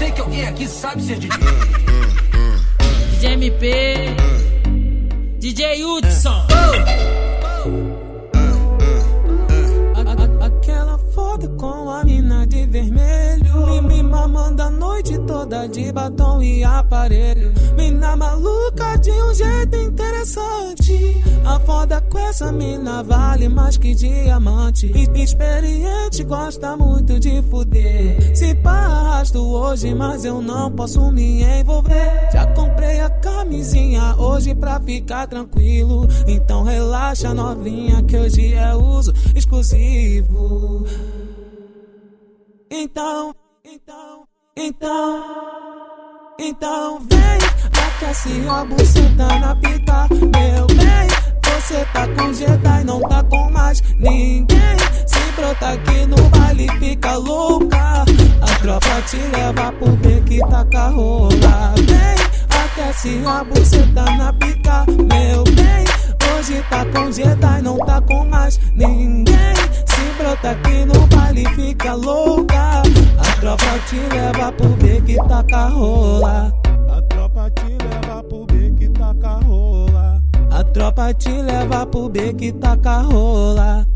sei 0.00 0.10
que 0.12 0.20
alguém 0.22 0.46
aqui 0.46 0.66
sabe 0.66 1.02
ser 1.02 1.18
DJ. 1.18 1.28
DJ 3.10 3.32
MP, 3.34 4.16
DJ 5.38 5.84
Hudson. 5.84 6.46
Aquela 10.40 10.96
foto 11.14 11.50
com 11.50 11.90
a 11.90 12.02
mina 12.02 12.46
de 12.46 12.64
vermelho. 12.64 13.66
Me, 13.66 13.80
me 13.82 14.02
mamando 14.02 14.62
a 14.62 14.70
noite 14.70 15.18
toda 15.26 15.68
de 15.68 15.92
batom 15.92 16.42
e 16.42 16.64
aparelho. 16.64 17.52
Mina 17.76 18.16
maluca 18.16 18.96
de 18.96 19.10
um 19.10 19.34
jeito 19.34 19.76
interessante. 19.76 20.09
A 21.50 21.58
foda 21.58 22.00
com 22.02 22.16
essa 22.16 22.52
mina 22.52 23.02
vale 23.02 23.48
mais 23.48 23.76
que 23.76 23.92
diamante. 23.92 24.86
Experiente 25.16 26.22
gosta 26.22 26.76
muito 26.76 27.18
de 27.18 27.42
fuder. 27.42 28.36
Se 28.36 28.54
pá, 28.54 28.70
arrasto 28.70 29.44
hoje, 29.44 29.92
mas 29.92 30.24
eu 30.24 30.40
não 30.40 30.70
posso 30.70 31.10
me 31.10 31.42
envolver. 31.42 32.30
Já 32.32 32.46
comprei 32.54 33.00
a 33.00 33.10
camisinha 33.10 34.14
hoje 34.16 34.54
pra 34.54 34.78
ficar 34.78 35.26
tranquilo. 35.26 36.06
Então 36.24 36.62
relaxa, 36.62 37.34
novinha, 37.34 38.00
que 38.04 38.16
hoje 38.16 38.54
é 38.54 38.72
uso 38.76 39.12
exclusivo. 39.34 40.86
Então, 42.70 43.34
então, 43.64 44.24
então, 44.56 45.24
então 46.38 47.00
vem, 47.00 47.38
aquece 47.72 48.48
a 48.48 48.64
buceta 48.64 49.40
na 49.40 49.56
pica, 49.56 50.06
meu 50.10 50.66
bem. 50.68 50.99
Ninguém. 54.00 54.76
Se 55.06 55.32
brota 55.36 55.70
aqui 55.70 56.06
no 56.06 56.16
baile, 56.30 56.66
fica 56.78 57.16
louca. 57.16 58.04
A 58.40 58.58
tropa 58.60 59.02
te 59.02 59.16
leva 59.16 59.72
pro 59.72 59.90
beco 59.96 60.32
e 60.32 60.40
taca 60.40 60.88
rola. 60.88 61.74
Vem, 61.76 62.16
aquece 62.62 63.22
a 63.26 63.44
buceta 63.44 64.04
na 64.16 64.32
pica, 64.32 64.84
meu 64.88 65.44
bem. 65.44 65.84
Hoje 66.40 66.64
tá 66.70 66.84
com 66.86 67.12
Jedi, 67.12 67.62
não 67.62 67.76
tá 67.78 68.00
com 68.00 68.24
mais 68.24 68.58
ninguém. 68.74 69.54
Se 69.86 70.00
brota 70.18 70.50
aqui 70.52 70.84
no 70.86 71.06
baile, 71.08 71.46
fica 71.54 71.94
louca. 71.94 72.82
A 73.18 73.40
tropa 73.40 73.78
te 73.88 73.96
leva 73.96 74.52
pro 74.52 74.68
beco 74.68 75.10
e 75.10 75.16
taca 75.28 75.68
rola. 75.68 76.52
A 76.90 77.02
tropa 77.02 77.50
te 77.50 77.64
leva 77.66 78.22
pro 78.22 78.46
beco 78.46 78.82
e 78.82 78.88
taca 78.88 79.40
rola. 79.44 80.22
A 80.50 80.64
tropa 80.64 81.12
te 81.14 81.30
leva 81.30 81.86
pro 81.86 82.08
beco 82.08 82.44
e 82.44 82.52
taca 82.52 83.02
rola. 83.02 83.86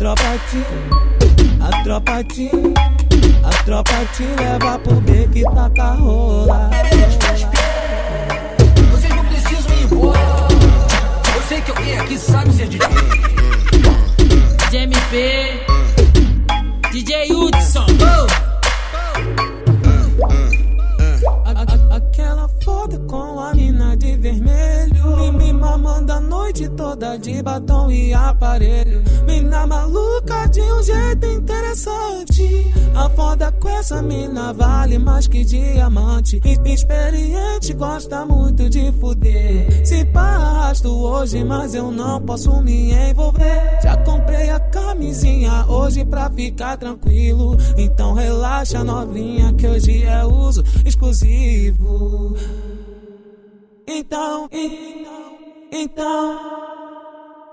A 0.00 0.02
tropa 0.02 0.38
te, 0.48 0.64
a 1.60 1.82
tropa 1.84 2.24
te, 2.24 2.50
a 3.44 3.50
tropa 3.64 3.92
te 4.16 4.24
leva 4.42 4.78
pro 4.78 4.94
beco 5.02 5.36
e 5.36 5.42
taca 5.42 5.92
rola. 5.92 6.70
Vocês 8.92 9.14
não 9.14 9.24
precisam 9.26 9.74
ir 9.76 9.82
embora. 9.84 10.18
Eu 11.36 11.42
sei 11.50 11.60
que 11.60 11.70
alguém 11.70 11.98
aqui 11.98 12.16
sabe 12.18 12.50
ser 12.54 12.68
DJ. 12.68 12.88
DJ 14.56 14.82
MP, 14.84 15.66
DJ 16.92 17.32
Hudson. 17.34 17.84
A- 18.02 18.49
noite 26.60 26.68
toda 26.70 27.16
de 27.16 27.42
batom 27.42 27.90
e 27.90 28.12
aparelho. 28.12 29.02
Mina 29.26 29.66
maluca 29.66 30.46
de 30.48 30.60
um 30.60 30.82
jeito 30.82 31.26
interessante. 31.26 32.72
A 32.94 33.08
foda 33.10 33.52
com 33.52 33.68
essa 33.68 34.02
mina 34.02 34.52
vale 34.52 34.98
mais 34.98 35.26
que 35.26 35.44
diamante. 35.44 36.40
Experiente 36.64 37.72
gosta 37.74 38.26
muito 38.26 38.68
de 38.68 38.92
fuder. 38.92 39.86
Se 39.86 40.04
pá, 40.06 40.72
hoje, 40.84 41.44
mas 41.44 41.74
eu 41.74 41.90
não 41.90 42.20
posso 42.20 42.62
me 42.62 42.92
envolver. 42.92 43.80
Já 43.82 43.96
comprei 43.98 44.50
a 44.50 44.60
camisinha 44.60 45.64
hoje 45.66 46.04
pra 46.04 46.30
ficar 46.30 46.76
tranquilo. 46.76 47.56
Então 47.76 48.14
relaxa, 48.14 48.84
novinha, 48.84 49.52
que 49.54 49.66
hoje 49.66 50.04
é 50.04 50.24
uso 50.24 50.62
exclusivo. 50.84 52.36
Então, 53.92 54.48
então, 55.80 56.38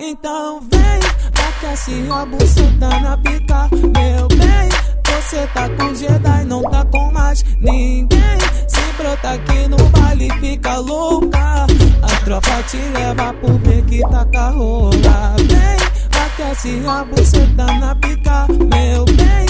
então 0.00 0.60
vem, 0.60 1.00
aquece 1.48 1.92
a 2.10 2.26
buceta 2.26 3.00
na 3.00 3.16
pica, 3.18 3.68
meu 3.72 4.26
bem. 4.28 4.68
Você 5.06 5.46
tá 5.48 5.68
com 5.70 5.94
Jedi, 5.94 6.44
não 6.44 6.62
tá 6.62 6.84
com 6.86 7.12
mais 7.12 7.44
ninguém. 7.60 8.38
Se 8.66 8.80
brota 8.96 9.30
aqui 9.30 9.68
no 9.68 9.76
baile, 9.90 10.28
fica 10.40 10.78
louca. 10.78 11.66
A 12.02 12.24
tropa 12.24 12.62
te 12.64 12.78
leva 12.78 13.32
pro 13.34 13.52
beco 13.58 13.94
e 13.94 14.00
taca 14.02 14.50
rola. 14.50 15.36
Vem, 15.46 16.20
aquece 16.24 16.82
a 16.86 17.04
buceta 17.04 17.64
na 17.78 17.94
pica, 17.94 18.46
meu 18.48 19.04
bem. 19.04 19.46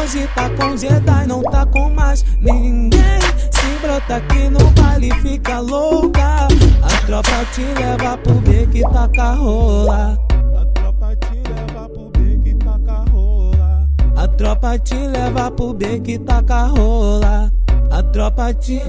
Hoje 0.00 0.28
tá 0.36 0.48
com 0.50 0.76
Jedi, 0.76 1.26
não 1.26 1.42
tá 1.42 1.66
com 1.66 1.90
mais 1.90 2.24
ninguém. 2.40 3.20
Se 3.50 3.66
brota 3.82 4.16
aqui 4.16 4.48
no 4.48 4.70
baile, 4.70 5.12
fica 5.20 5.58
louca. 5.58 6.39
A 7.10 7.12
tropa 7.12 7.44
te 7.52 7.64
leva 7.74 8.16
pro 8.18 8.34
beco 8.34 8.76
e 8.76 8.82
taca 8.82 9.34
rola. 9.34 10.16
A 10.54 10.64
tropa 10.66 11.16
te 11.16 11.42
leva 11.42 11.88
pro 11.88 12.08
beco 12.12 12.48
e 12.48 12.54
taca 12.54 13.04
rola. 13.10 13.88
A 14.14 14.28
tropa 14.28 14.78
te 14.78 15.08
leva 15.08 15.50
pro 15.50 15.74
beco 15.74 16.08
e 16.08 16.18
taca 16.20 16.66
rola. 16.66 17.50
A 17.90 18.02
tropa 18.12 18.54
te, 18.54 18.80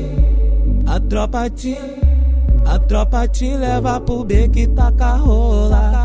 a 0.85 0.99
tropa 0.99 1.49
te, 1.49 1.75
a 2.63 2.77
tropa 2.77 3.27
te 3.27 3.57
leva 3.57 3.99
pro 3.99 4.23
beco 4.23 4.59
e 4.59 4.67
taca 4.67 5.15
rola. 5.15 6.00